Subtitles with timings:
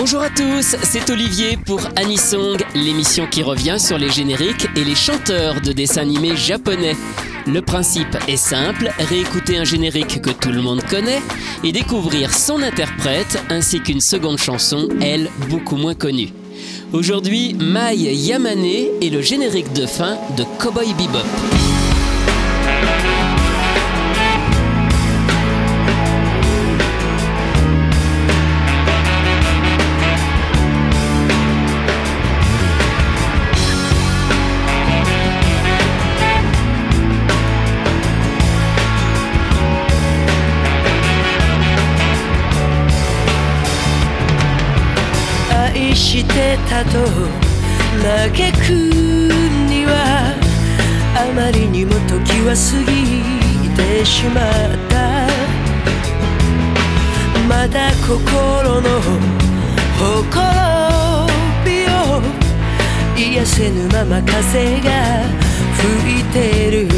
[0.00, 4.94] Bonjour à tous, c'est Olivier pour Anisong, l'émission qui revient sur les génériques et les
[4.94, 6.96] chanteurs de dessins animés japonais.
[7.46, 11.20] Le principe est simple, réécouter un générique que tout le monde connaît
[11.62, 16.30] et découvrir son interprète ainsi qu'une seconde chanson, elle, beaucoup moins connue.
[16.94, 18.64] Aujourd'hui, Mai Yamane
[19.02, 21.26] et le générique de fin de Cowboy Bebop.
[45.80, 46.84] 愛してた。
[46.84, 46.90] と
[48.02, 48.70] 嘆く
[49.68, 50.34] には
[51.16, 54.44] あまりにも時は過ぎてしまっ
[54.88, 55.00] た。
[57.48, 59.00] まだ心の
[59.98, 60.36] ほこ
[61.64, 62.22] びを
[63.16, 64.88] 癒せぬまま風が
[65.74, 66.88] 吹いてる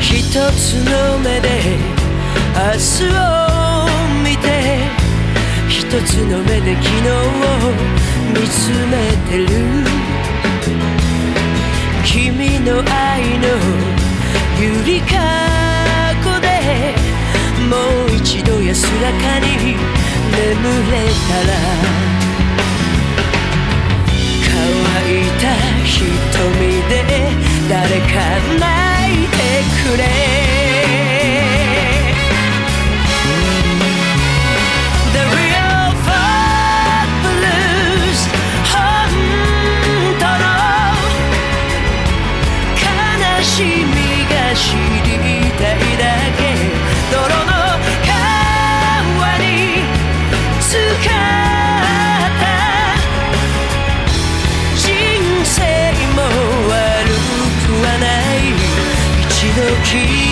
[0.00, 1.95] 一つの目で
[2.56, 3.86] 明日を
[4.24, 4.48] 見て
[5.68, 7.12] 一つの目で昨日を
[8.32, 8.96] 見つめ
[9.28, 9.46] てる
[12.02, 13.46] 君の愛の
[14.58, 15.12] ゆりか
[16.24, 16.48] ごで
[17.68, 17.76] も
[18.10, 20.56] う一度安らかに眠
[20.92, 21.52] れたら
[24.48, 25.44] 乾いた
[25.84, 25.94] 瞳
[26.88, 26.94] で
[27.68, 28.14] 誰か
[28.58, 28.64] 泣
[29.24, 29.36] いて
[29.84, 30.35] くれ
[59.96, 60.25] cheese.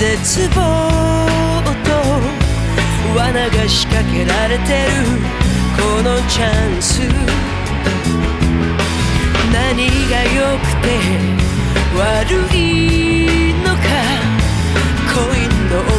[0.00, 1.92] 絶望と
[3.14, 4.88] 罠が仕掛けられてる
[5.76, 7.02] このチャンス。
[9.52, 9.76] 何
[10.08, 10.88] が良くて
[11.98, 13.82] 悪いのか
[15.12, 15.92] コインの表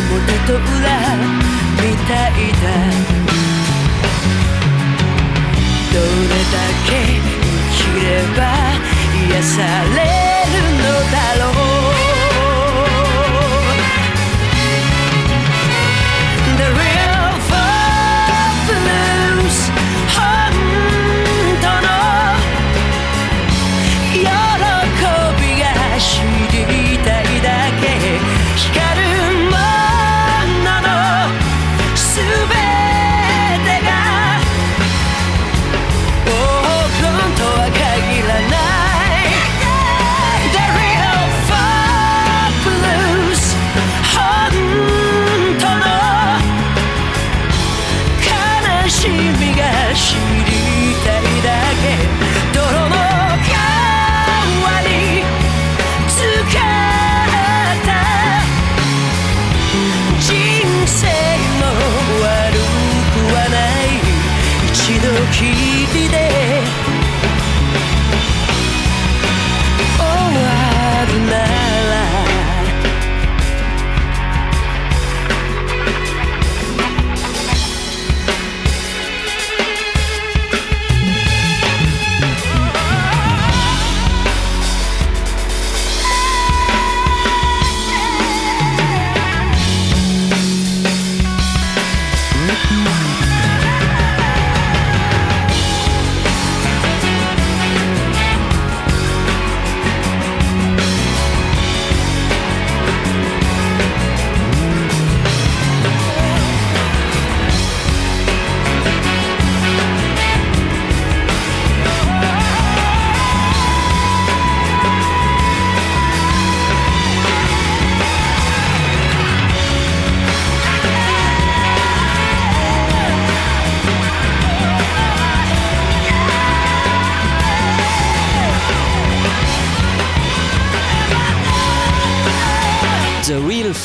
[0.48, 0.98] と裏
[1.78, 2.66] みたいだ
[5.94, 6.58] どれだ
[6.88, 6.90] け
[7.70, 8.40] 生きれば
[9.30, 9.58] 癒さ
[9.96, 10.02] れ
[10.50, 11.81] るのだろう。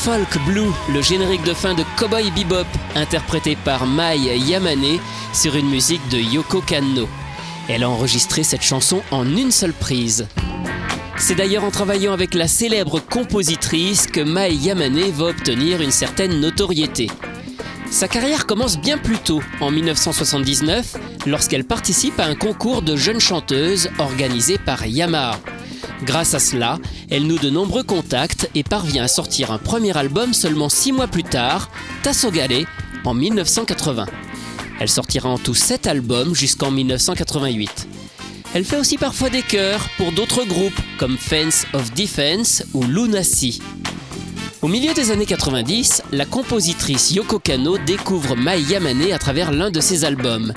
[0.07, 2.65] Folk Blue, le générique de fin de Cowboy Bebop,
[2.95, 4.99] interprété par Mai Yamane
[5.33, 7.09] sur une musique de Yoko Kanno.
[7.67, 10.29] Elle a enregistré cette chanson en une seule prise.
[11.17, 16.39] C'est d'ailleurs en travaillant avec la célèbre compositrice que Mai Yamane va obtenir une certaine
[16.39, 17.11] notoriété.
[17.91, 20.95] Sa carrière commence bien plus tôt, en 1979,
[21.25, 25.37] lorsqu'elle participe à un concours de jeunes chanteuses organisé par Yamaha.
[26.03, 26.77] Grâce à cela,
[27.09, 31.07] elle noue de nombreux contacts et parvient à sortir un premier album seulement six mois
[31.07, 31.69] plus tard,
[32.03, 32.65] Tassogale,
[33.03, 34.05] en 1980.
[34.79, 37.87] Elle sortira en tout sept albums jusqu'en 1988.
[38.53, 43.59] Elle fait aussi parfois des chœurs pour d'autres groupes comme Fence of Defense ou Lunacy.
[44.61, 49.69] Au milieu des années 90, la compositrice Yoko Kano découvre Mai Yamane à travers l'un
[49.69, 50.53] de ses albums.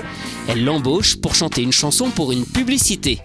[0.49, 3.21] Elle l'embauche pour chanter une chanson pour une publicité.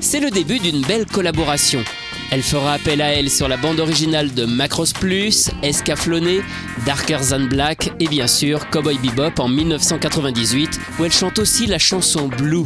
[0.00, 1.82] C'est le début d'une belle collaboration.
[2.30, 6.42] Elle fera appel à elle sur la bande originale de Macross Plus, Escaflowne,
[6.86, 11.78] Darker Than Black et bien sûr Cowboy Bebop en 1998 où elle chante aussi la
[11.78, 12.64] chanson Blue.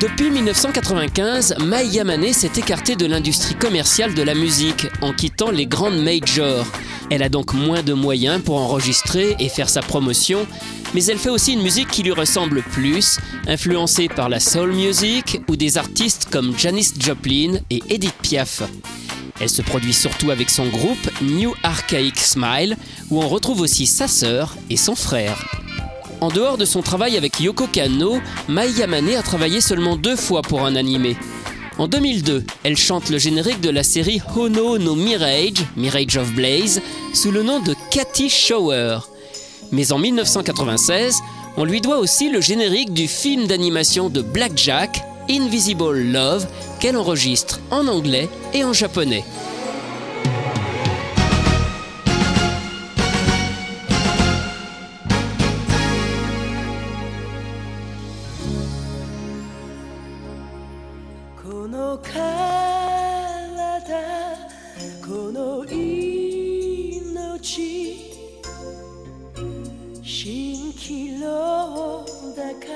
[0.00, 5.66] Depuis 1995, Mai Yamane s'est écartée de l'industrie commerciale de la musique en quittant les
[5.66, 6.66] grandes majors.
[7.14, 10.46] Elle a donc moins de moyens pour enregistrer et faire sa promotion,
[10.94, 15.42] mais elle fait aussi une musique qui lui ressemble plus, influencée par la soul music
[15.46, 18.62] ou des artistes comme Janis Joplin et Edith Piaf.
[19.40, 22.78] Elle se produit surtout avec son groupe New Archaic Smile,
[23.10, 25.44] où on retrouve aussi sa sœur et son frère.
[26.22, 30.40] En dehors de son travail avec Yoko Kanno, Mai Yamane a travaillé seulement deux fois
[30.40, 31.18] pour un animé.
[31.82, 36.80] En 2002, elle chante le générique de la série Hono no Mirage, Mirage of Blaze,
[37.12, 38.98] sous le nom de Cathy Shower.
[39.72, 41.16] Mais en 1996,
[41.56, 46.46] on lui doit aussi le générique du film d'animation de Blackjack, Invisible Love,
[46.78, 49.24] qu'elle enregistre en anglais et en japonais.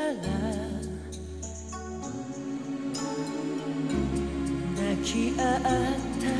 [0.06, 0.14] 泣
[5.02, 5.60] き合っ
[6.20, 6.30] た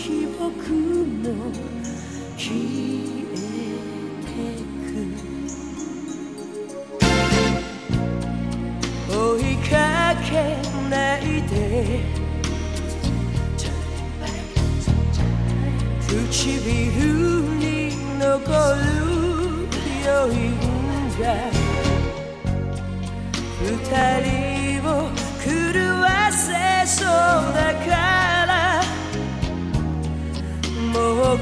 [0.00, 0.48] 記憶
[1.20, 1.52] も
[2.38, 3.36] 消え
[4.24, 4.32] て
[4.86, 4.90] く
[9.12, 10.30] 追いかけ
[10.88, 11.50] ないで。
[16.08, 16.48] 唇
[17.58, 17.60] に
[18.18, 18.40] 残
[18.76, 18.88] る
[20.04, 20.40] 余韻
[21.20, 21.69] が
[23.78, 25.10] 人を
[25.44, 27.06] 狂わせそう
[27.54, 27.90] だか
[28.46, 28.82] ら。
[30.92, 31.38] もう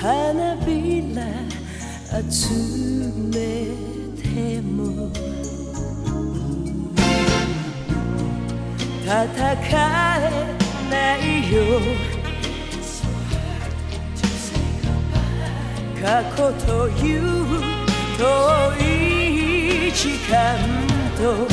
[0.00, 1.24] 花びら
[2.30, 2.54] 集
[3.32, 3.34] め
[4.22, 5.10] ても
[9.02, 9.74] 戦え
[10.88, 11.58] ないよ。
[16.00, 17.20] 過去という
[18.16, 18.22] 遠
[18.78, 20.56] い時間
[21.16, 21.48] と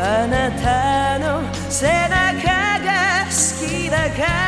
[0.00, 3.32] あなたの背中が好
[3.66, 4.47] きだから。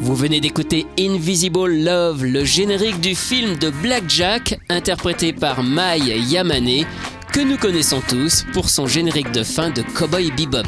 [0.00, 6.84] Vous venez d'écouter Invisible Love, le générique du film de Blackjack, interprété par Mai Yamane,
[7.32, 10.66] que nous connaissons tous pour son générique de fin de Cowboy Bebop.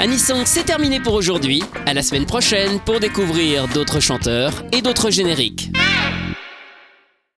[0.00, 1.62] Anisong, c'est terminé pour aujourd'hui.
[1.86, 5.61] À la semaine prochaine pour découvrir d'autres chanteurs et d'autres génériques.